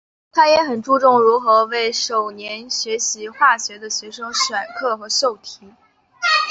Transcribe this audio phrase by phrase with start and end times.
[0.31, 5.41] 他也很注重如何为首年学习化学的学生选题和授课。